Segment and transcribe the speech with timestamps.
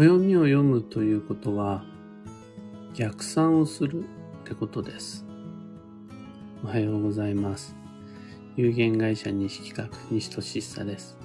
[0.00, 1.84] 暦を読むということは、
[2.94, 4.06] 逆算をするっ
[4.44, 5.26] てことです。
[6.64, 7.76] おはようございます。
[8.56, 11.18] 有限会社西企画西俊久です。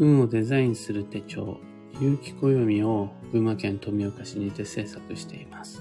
[0.00, 1.58] 運をデザインする手帳、
[1.98, 5.80] 有機暦を群馬県富岡市にて制作しています。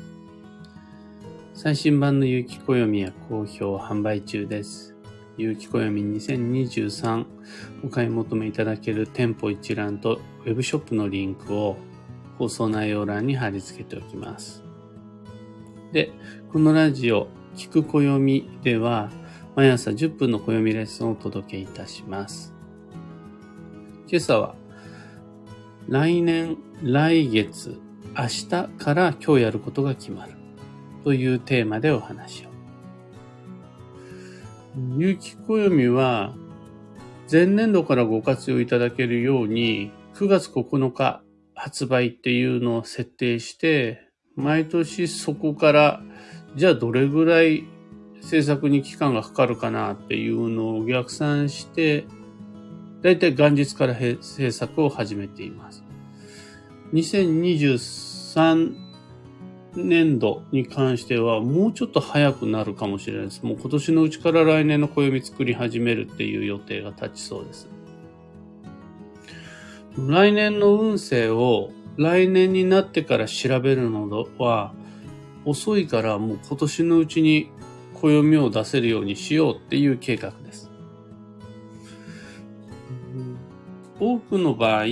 [1.54, 4.96] 最新版の有機暦は好評販売中です。
[5.36, 7.26] 有機暦2023
[7.84, 11.78] お買い求めいただける店舗一覧とウェブショップのリンクを
[12.38, 14.64] 放送内容欄に貼り付けておきます。
[15.92, 16.12] で、
[16.52, 19.12] このラジオ、聞く暦では、
[19.56, 22.54] 毎朝10分の暦レッスンをお届けいたします。
[24.08, 24.56] 今朝は、
[25.88, 27.80] 来年、来月、
[28.18, 30.34] 明日から今日やることが決まる
[31.04, 32.50] というテーマでお話を。
[34.98, 36.34] 有機暦は、
[37.32, 41.24] 前年度からご活用いただけるように、9月9日
[41.56, 46.02] 発売っていうのを設定して、毎年そこから、
[46.58, 47.64] じゃあどれぐらい
[48.20, 52.04] 制作に期間がかかるかなっていうのを逆算して、
[53.02, 55.86] だいたい元日から制作を始めています。
[56.92, 58.91] 2023
[59.76, 63.44] 年度に関してはもうちょっと早くなるかもしれないです。
[63.44, 67.70] もう今年のうちから来年の暦作り始めるっていう予定が立ちそうです。
[69.98, 74.74] 来年の運勢を来年になってから調べるのは
[75.46, 77.50] 遅いからもう今年のうちに
[77.94, 80.70] 暦を出せるようにしようっていう計画です。
[84.00, 84.86] 多くの場合、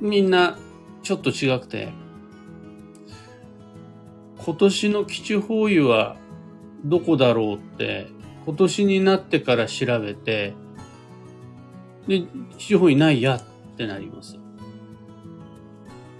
[0.00, 0.58] みんな
[1.02, 1.88] ちょっと違くて、
[4.46, 6.16] 今年の基地方位は
[6.84, 8.06] どこだろうって、
[8.44, 10.54] 今年になってから調べて、
[12.06, 12.22] で、
[12.56, 13.42] 地方にないやっ
[13.76, 14.38] てなります。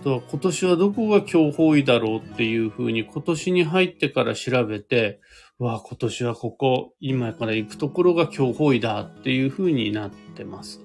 [0.03, 5.21] と今年はどこが強方位だろうっていうふうに今年に入ってから調べて、
[5.61, 10.81] わあ、今年はここ、今から行くところが強方位だっていうふうになってます。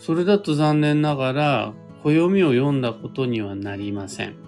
[0.00, 1.72] それだと残念ながら、
[2.02, 4.47] 暦を読んだことにはなりません。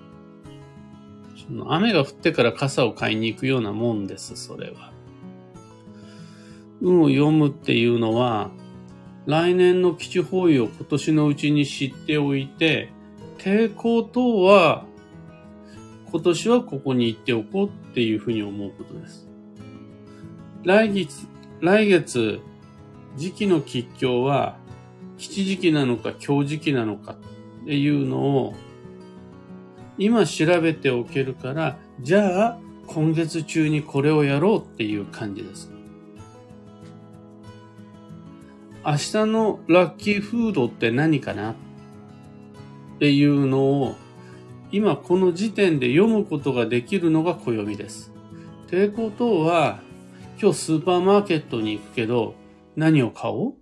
[1.51, 4.93] その雨が降ってから傘を買いに行くようなもんです、それは。
[6.81, 8.53] 運を読むっていうのは、
[9.27, 12.93] 来年の基地方位を今年のうちに知っておいて、
[13.39, 14.85] 抵抗等は
[16.13, 19.29] 今年はここに行っておこうっていうふうに思うことです。
[20.63, 21.27] 来月、
[21.61, 22.41] 来月、
[23.17, 24.57] 時期の吉凶は
[25.19, 27.17] 吉時期なのか強時期なのか
[27.63, 28.55] っていうのを
[30.01, 35.71] 今調べておけるから、じゃあ今月中にこれをやろうっていう感じです。
[38.83, 41.51] 明日のラッキーフードって何かな？
[41.51, 41.55] っ
[42.99, 43.95] ていうのを
[44.73, 48.11] 今この時点で読むことができるのが暦です。
[48.67, 49.81] ってことは
[50.41, 52.35] 今日スーパーマーケットに行くけど
[52.75, 53.53] 何を買おう？
[53.53, 53.55] っ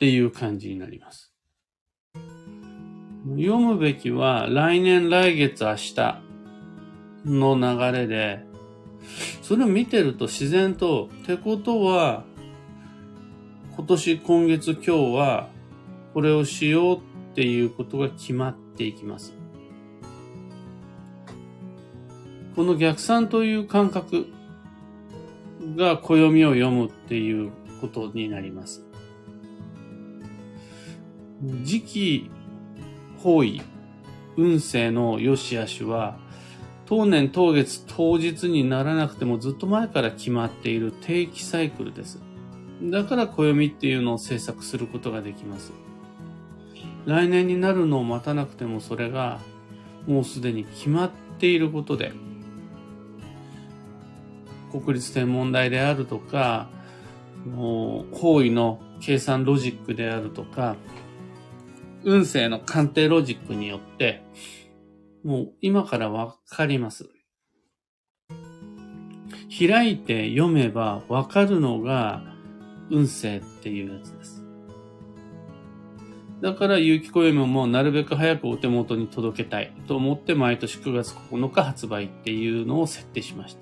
[0.00, 1.27] ていう感じになります。
[3.36, 6.22] 読むべきは来年来月明日
[7.24, 8.44] の流れで
[9.42, 12.24] それを見てると自然とってことは
[13.78, 15.48] 今年、今月、今日は、
[16.12, 17.00] これをしようっ
[17.36, 19.34] ていうことが決まっていきます。
[22.56, 24.26] この逆算という感覚
[25.76, 28.84] が暦を読むっていうことになります。
[31.62, 32.30] 時期、
[33.22, 33.62] 方位、
[34.36, 36.18] 運勢の良し悪しは、
[36.86, 42.20] 当年当月当日にならなくてもずっと前から決まっている定期サイクルです。
[42.82, 45.72] だから暦っていうのを制作することができます。
[47.04, 49.40] 来年になるのを待たなくてもそれが
[50.06, 52.12] もうすでに決まっていることで、
[54.70, 56.68] 国立天文台であるとか、
[57.46, 60.76] もう方位の計算ロジックであるとか、
[62.08, 64.22] 運勢の鑑定ロジックによって、
[65.22, 67.10] もう今からわかります。
[69.50, 72.22] 開いて読めばわかるのが
[72.90, 74.42] 運勢っていうやつです。
[76.40, 83.58] だから有機暦もなるべく早くお手元に届けたいと思って毎年9月9日発売っていうのを設定しまし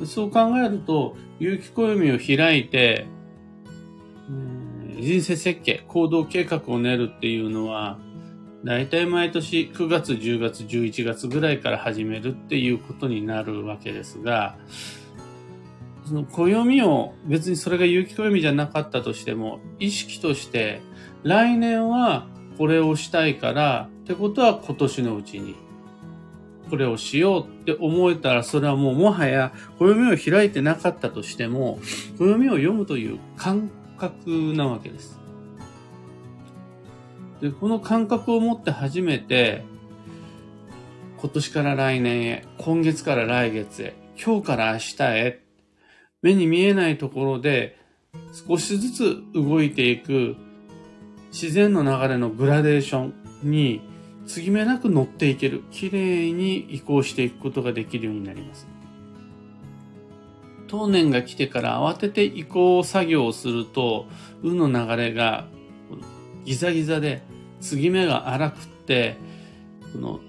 [0.00, 0.06] た。
[0.06, 3.06] そう考えると、有機暦を開いて、
[4.98, 7.98] 人生設計、行動計画を練るっていうのは、
[8.64, 14.56] だいたい毎年9月、10月、11月ぐらいから始めるっていうことになるわけですが、
[16.06, 20.80] その暦を、別にそれが有機暦じゃなかったとしても、意識として、
[21.22, 22.26] 来年は
[22.56, 25.56] これをしたいから、ってことは今年のうちに、
[26.70, 31.78] これをしようって思えたら、それはもうもはや、暦を開いてなかったとしても、
[32.18, 35.18] 暦を読むという感覚なわけです。
[37.40, 39.64] で、この感覚を持って初めて、
[41.18, 45.42] 今年から来年へ、今月から来月へ、今日から明日へ、
[46.22, 47.78] 目に見えないところで
[48.48, 50.36] 少しずつ動いていく
[51.30, 53.82] 自然の流れのグラデーションに
[54.26, 58.66] 継ぎ目なく乗っていける、綺麗に移行していくことができるようになります。
[60.68, 64.06] 当年が来てから慌てて移行作業をすると、
[64.42, 65.46] 運の流れが
[66.44, 67.22] ギザギザで
[67.60, 69.16] 継ぎ目が荒くって、
[69.92, 70.20] この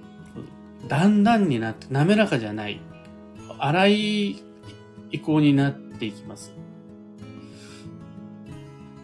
[0.87, 2.79] だんだんになって滑らかじゃない、
[3.59, 4.43] 荒い
[5.11, 6.53] 移行になっていきます。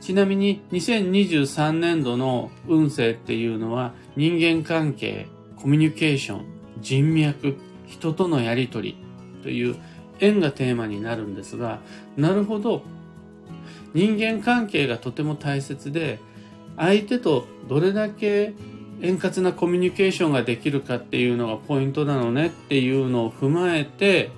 [0.01, 6.45] ちなみに2023年度の運勢っていうのは人間関係、コミュニケーション、
[6.81, 7.55] 人脈、
[7.87, 8.97] 人とのやりとり
[9.43, 9.75] という
[10.19, 11.79] 縁がテーマになるんですが、
[12.17, 12.83] なるほど、
[13.93, 16.19] 人間関係がとても大切で、
[16.77, 18.53] 相手とどれだけ
[19.01, 24.31] 円滑なコミュニケーションができるかっていうのがポイントなのねっていうのを踏まえて、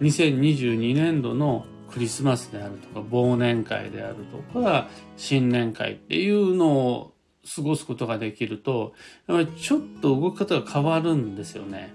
[0.00, 4.16] 2022年度のクリスマスであるとか忘年会である
[4.52, 7.14] とか新年会っていうのを
[7.54, 8.92] 過ごすことができると、
[9.26, 11.94] やっぱりちょっと動き方が変わるんですよね。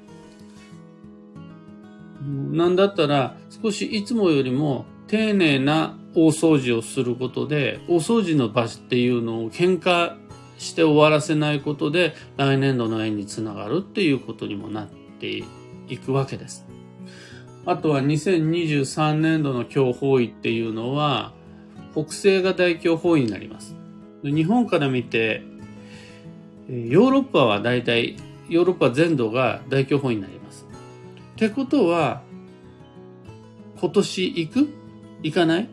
[2.22, 10.18] なんだったら少しいつもよりも丁寧な大掃除をすることで、大掃除の場所っていうのを喧嘩
[10.58, 14.88] して終わらせないことで来年度の縁につながるっていうことにもなっ
[15.20, 15.44] て
[15.88, 16.66] いくわけです。
[17.66, 21.34] あとは2023年度の強方位っていうのは、
[21.94, 23.76] 北西が大強方位になります。
[24.24, 25.44] 日本から見て、
[26.70, 28.16] ヨーロッパは大体、
[28.50, 30.41] ヨーロッパ全土が大強方位になります。
[31.42, 32.22] ってことは、
[33.80, 34.70] 今年行く？
[35.24, 35.70] 行かない？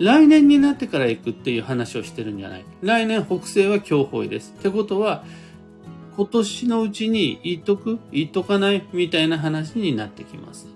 [0.00, 2.64] 来年になってから行くっていう話をしてるんじゃない？
[2.82, 4.52] 来年北西は強方位です。
[4.58, 5.22] ってことは、
[6.16, 8.00] 今年のうちに言っとく？
[8.10, 8.84] 言っとかない？
[8.92, 10.66] みたいな話になってきます。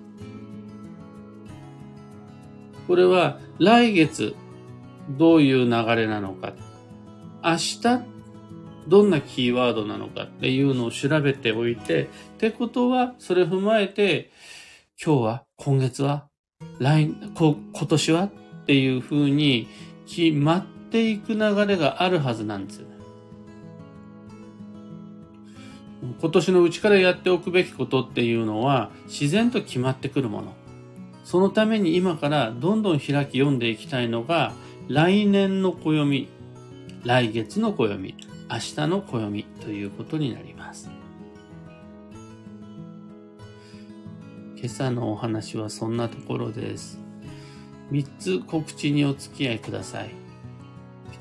[2.86, 4.36] これは来月
[5.18, 6.52] どういう流れなのか、
[7.42, 7.80] 明日
[8.88, 12.06] どんなキーワードなのかっていうのを調べておいて、っ
[12.38, 14.30] てことは、それ踏まえて、
[15.02, 16.28] 今日は、今月は、
[16.78, 18.30] 来、今年はっ
[18.66, 19.68] ていうふうに
[20.06, 22.90] 決まっていく流れがあるはずなんですよね。
[26.20, 30.54] 今年のうちからやっておくべきことっていうのは自然と決まってくるもの。
[31.24, 34.52] そのために今からどんどん開き読んでいきたいのが、
[34.88, 36.28] 来年の暦、
[37.04, 38.14] 来月の暦、
[38.52, 40.90] 明日の暦ということになります。
[44.56, 46.98] 今朝のお話はそんなところです。
[47.92, 50.10] 3つ告知にお付き合いください。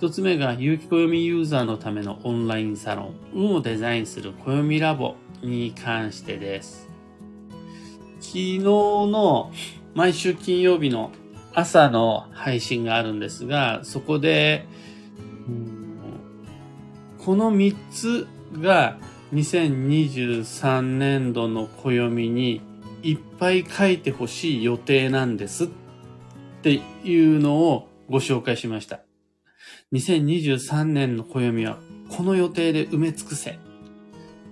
[0.02, 6.90] 1つ目が有機暦ユーザーのためのオンラインサロン、運をデザインする暦ラボに関してです。
[8.20, 9.52] 昨日の
[9.94, 11.12] 毎週金曜日の
[11.54, 14.66] 朝の配信があるんですが、そこで、
[17.30, 18.28] この3つ
[18.59, 18.98] が
[19.36, 22.59] 2023年度の暦に
[23.04, 25.68] いっぱい書いてほしい予定なんですっ
[26.64, 29.02] ていうのをご紹介しました。
[29.94, 31.78] 2023年の暦は
[32.09, 33.57] この予定で埋め尽くせっ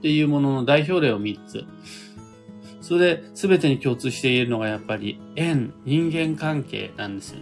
[0.03, 1.65] ていうものの代表例を3つ。
[2.81, 7.39] それ全てに共通しているのがやっぱり縁、人間関係なんですよ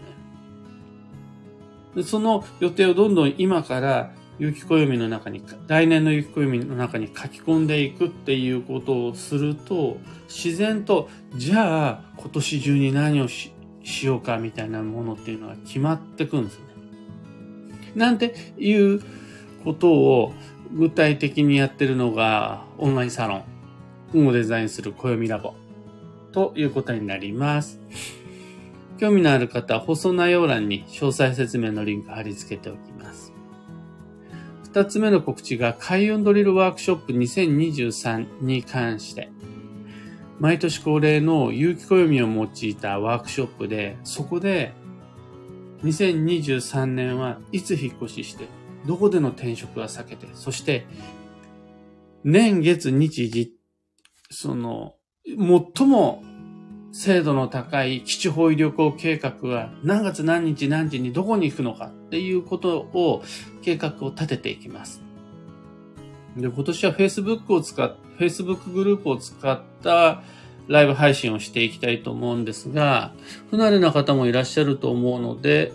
[1.97, 2.03] ね。
[2.03, 13.51] その予定をどんどん今から有機暦の中に、来年の有機暦の中に書き込んでいくっていうことをすると、自然と、じゃあ今年中に何をし
[13.83, 16.65] しようかみたいなものっていうのが決まってくんですね。
[17.95, 19.01] なんていう
[19.63, 20.33] ことを
[20.73, 23.43] 具体的にやってるのがオンラインサロン。
[24.13, 25.55] 運をデザインする暦ラボ
[26.31, 27.79] ということになります。
[28.97, 33.34] 興味のある方は放送内容欄に詳細説明のリンク貼り付けておきます。
[34.75, 39.29] 二つ目の告知が開運ドリルワークショップ2023に関して、
[40.37, 44.73] 毎年恒例の有機暦を用いたワークショップで、そこで
[45.83, 48.49] 2023年はいつ引っ越しして、
[48.85, 50.85] どこでの転職は避けて、そして
[52.25, 53.53] 年月日時
[54.29, 56.21] その、最も
[56.97, 63.21] 精度の高い基地方位旅行計画は何月何日何時にどこに行くのかっていうことを
[63.61, 65.01] 計画を立てていきます。
[66.37, 70.23] で、今年は Facebook を使っ、Facebook グループを使った
[70.69, 73.11] ライブ配信をしていきたいと思うんですが、
[73.51, 75.73] 不慣れな方もいらっしゃると思うので、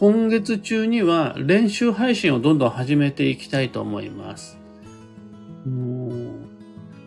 [0.00, 4.58] 今月中には練習配信をどんどん始めていきたいと思います。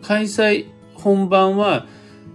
[0.02, 1.86] 開催本番は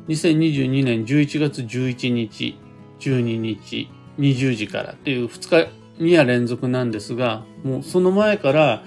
[0.08, 2.58] 2022年11月11日、
[3.00, 3.90] 12日、
[4.20, 5.72] 20時からっていう2日
[6.04, 8.84] 2夜連続なんですが、もうその前から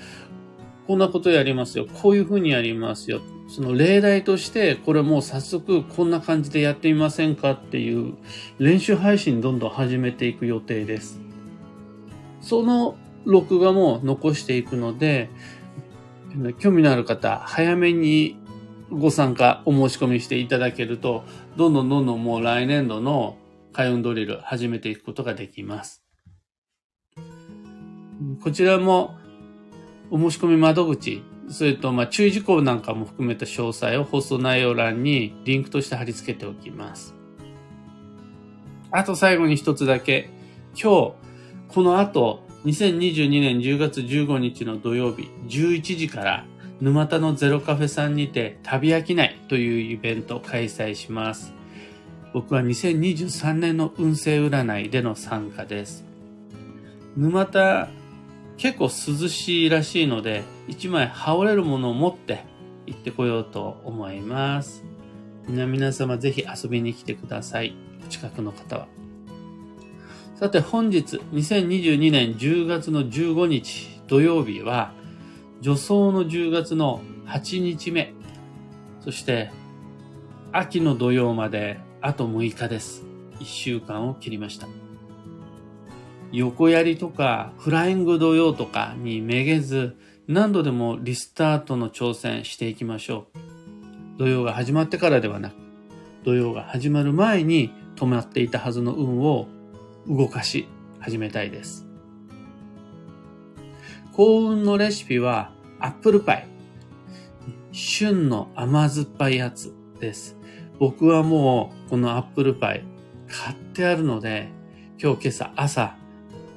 [0.87, 1.87] こんなことやりますよ。
[2.03, 3.21] こういうふうにやりますよ。
[3.49, 7.53] その例題として、これもう早速こんな感じでやってみませんか？
[7.53, 8.15] っていう
[8.59, 11.21] 練習配信どんどん始めていく予定です。
[12.41, 15.31] その録画も残していくので、
[16.59, 18.37] 興味のある方、早めに
[18.95, 21.25] ご参加、お申し込みしていただけると、
[21.57, 23.37] どんどんどんどんもう来年度の
[23.73, 26.05] 開運ドリル始めていくことができます。
[28.43, 29.17] こちらも
[30.11, 37.15] お申し込み窓口、それとま注意事項なんかも含めた詳細を放送内容欄にリンクとして貼り付けておきます。
[38.91, 40.31] あと最後に一つだけ、
[40.81, 41.13] 今日、
[41.69, 46.47] この後、2022年10月15日の土曜日11時から
[46.81, 51.53] 沼田のゼロカフェさんにて旅飽きないというイベントを開催します。
[52.33, 56.05] 僕は2023年の運勢占いでの参加です。
[57.17, 57.89] 沼田
[58.57, 58.91] 結構涼
[59.29, 62.45] しいらしいので、一枚羽織れるものを持って
[62.87, 64.85] 行ってこようと思います。
[65.47, 67.77] 皆様ぜひ遊びに来てください。
[68.09, 68.89] 近くの方は。
[70.37, 74.93] さて本日2022年10月の15日土曜日は
[75.65, 78.13] 助走の10月の8日目。
[79.01, 79.51] そして、
[80.53, 83.03] 秋の土曜まであと6日です。
[83.41, 84.69] 1週間を切りました。
[86.33, 89.97] 横槍とかフライング土曜とかにめげず、
[90.29, 94.19] 何度でもリスタートの挑戦していきましょう。
[94.19, 95.55] 土曜が始まってからではなく、
[96.27, 99.49] 土曜が始まる前に止まっていたはずの運を
[100.07, 100.69] 動かし
[100.99, 101.87] 始めたいです。
[104.13, 105.54] 幸運のレシピは
[105.85, 106.47] アップルパイ。
[107.71, 110.35] 旬の甘酸っぱいやつです。
[110.79, 112.85] 僕はもうこのアップルパイ
[113.29, 114.49] 買ってあるので、
[114.99, 115.97] 今日今朝朝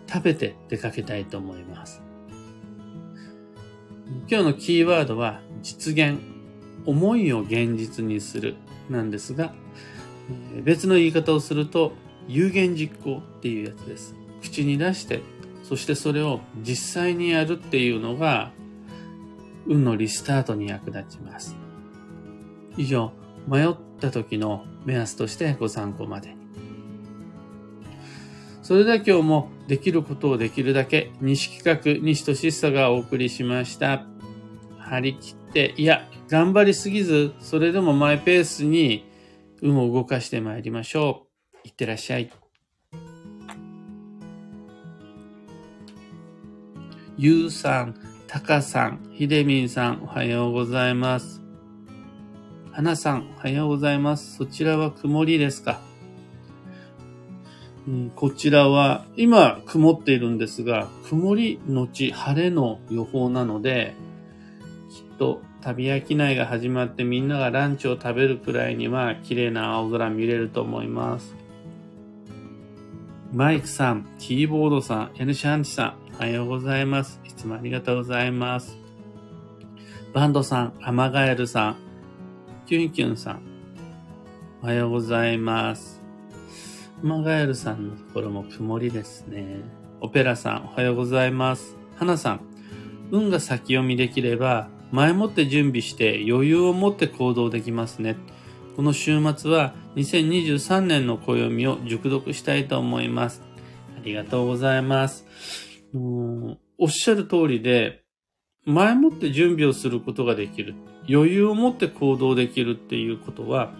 [0.08, 2.02] 食べて出かけたいと思います。
[4.30, 6.20] 今日のキーワードは実現、
[6.86, 8.56] 思いを現実にする
[8.90, 9.54] なんですが、
[10.64, 11.92] 別の言い方をすると
[12.30, 14.16] 有言実行っていうやつです。
[14.42, 15.22] 口に出して
[15.68, 18.54] そしてそれを実際にやるっていうのが、
[19.68, 21.56] 運のリスタートに役立ちます。
[22.78, 23.12] 以上、
[23.48, 26.38] 迷った時の目安としてご参考までに。
[28.62, 34.06] それでは今日もできることをできるだけ、西企画、西俊久がお送りしました。
[34.78, 39.06] 張り切って、いや、頑張りすぎず、それでもマイペースに
[39.62, 41.28] 運を動かしてまいりましょ
[41.64, 41.68] う。
[41.68, 42.30] いってらっしゃい。
[47.18, 47.96] ゆうさん、
[48.28, 51.42] たかさん、ひでみんさん、おはようございます。
[52.74, 54.36] はなさん、おはようございます。
[54.36, 55.80] そちらは曇りですか、
[57.88, 63.96] うん、こちらは、今曇っているんですが、曇りのち晴れの予報なので、
[64.90, 71.34] きっと旅飽きないが始まってみんながランチを食べるくらいには綺麗な青空見れると思います。
[73.32, 77.22] マイクさん、キーボードさん、エヌシャンチさん、おはようございます。
[77.38, 78.76] いつもありがとうございます。
[80.12, 81.76] バンドさん、アマガエルさん、
[82.66, 83.42] キュンキュンさん、
[84.64, 86.02] おはようございます。
[87.04, 89.60] アマガエルさんのところも曇りですね。
[90.02, 91.78] オペラさん、おはようございます。
[91.96, 92.40] 花さん、
[93.12, 98.16] 運が先読みできれば、前もって準備して余裕を持って行動できますね。
[98.76, 103.44] この週末は2023年の暦を熟読したいと思います。
[103.96, 105.24] ありがとうございます。
[106.78, 108.04] おっしゃる通りで、
[108.66, 110.76] 前もって準備をすることができる。
[111.10, 113.74] 余裕を持って行動できるっていうことは、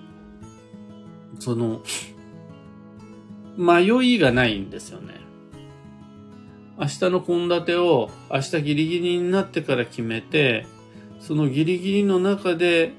[1.40, 1.82] その、
[3.58, 5.16] 迷いがないんですよね。
[6.80, 10.66] 明日の献立を明日ギリギリになってから決めて、
[11.20, 12.94] そのギリギリの中で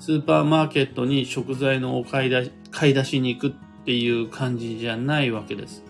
[0.00, 3.52] スーパーマーケットに食材のお買い出し買い出しに行くっ
[3.84, 5.84] ていう感じじゃないわけです。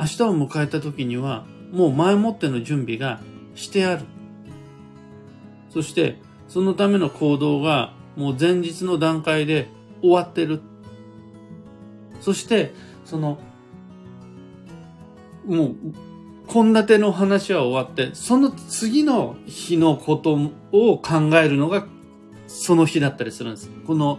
[0.00, 3.20] 明日を迎えた時には、もう前もっての準備が
[3.54, 4.04] してある。
[5.68, 6.16] そして、
[6.48, 9.68] そのための行動がもう前日の段階で
[10.00, 10.62] 終わってる。
[12.22, 12.72] そして、
[13.04, 13.38] その、
[15.46, 15.76] もう、
[16.50, 20.32] 献立の話は終わって、その次の日のこと
[20.72, 21.86] を考えるのが
[22.46, 23.70] その日だったりするんです。
[23.86, 24.18] この、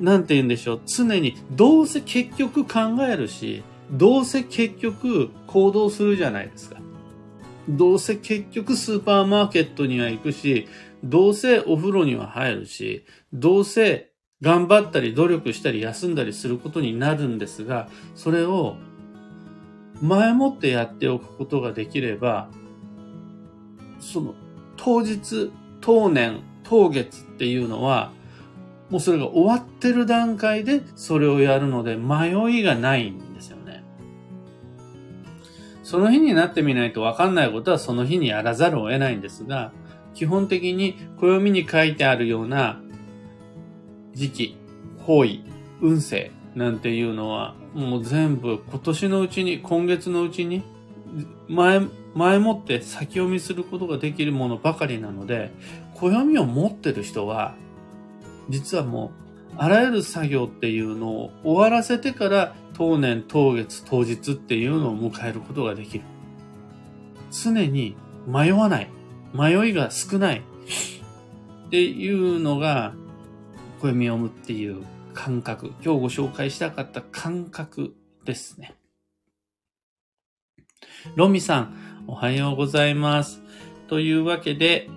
[0.00, 0.80] なんて言うんでしょう。
[0.86, 6.76] 常に、どうせ結局考えるし、どうせ結局行動するじゃないですか。
[7.68, 10.68] どうせ結局スーパーマーケットには行くし、
[11.02, 14.10] どうせお風呂には入るし、どうせ
[14.42, 18.76] 頑張ったり努力したり休んだりすることになるんですが、それを
[20.00, 22.48] 前もってやっておくことができれば、
[23.98, 24.34] その
[24.76, 25.50] 当日、
[25.80, 28.12] 当年、当月っていうのは、
[28.90, 33.25] もうそれが終わってる段階でそれをやるので迷いがないん。
[35.86, 39.70] その日になってみないとわかんないことはその日にやらざるを得ないんですが、
[40.14, 42.80] 基本的に暦に書いてあるような
[44.12, 44.56] 時期、
[44.98, 45.44] 方位、
[45.80, 50.64] 運勢なんていうのはもう全部今年のうちに、今月のうちに
[51.46, 51.82] 前、
[52.16, 55.52] 前もって先読みすることができるものばかりなので、
[55.94, 57.54] 暦を持ってる人は
[58.48, 59.25] 実はもう、
[59.58, 66.04] あらゆる作業っていうのを終わらせてから、当年、当月、当日っていうのを迎えることができる。
[67.30, 67.96] 常に
[68.26, 68.90] 迷わない。
[69.32, 70.38] 迷いが少ない。
[70.38, 72.94] っていうのが、
[73.80, 74.82] 暦読むっていう
[75.14, 75.72] 感覚。
[75.82, 77.94] 今日ご紹介したかった感覚
[78.24, 78.74] ですね。
[81.14, 83.42] ロミさん、おはようございます。
[83.88, 84.88] というわけで、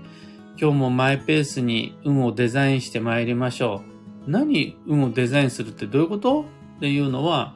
[0.60, 3.99] 今日もマイペースに運をデザインして参りましょう。
[4.30, 6.46] 何運をデザインするってどういうこと？
[6.78, 7.56] っていうのは、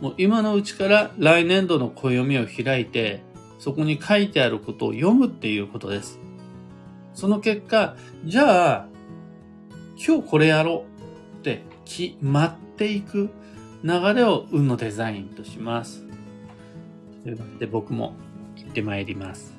[0.00, 3.22] もう今のうちから来年度の暦を開いて、
[3.58, 6.18] そこに書いてあることを読むっていうことです。
[7.12, 8.88] その結果、じゃあ、
[9.96, 10.86] 今日これやろ
[11.36, 13.30] うって決まっていく
[13.84, 16.04] 流れを運のデザインとします。
[17.22, 18.14] というわけで僕も
[18.56, 19.53] 行って参ります。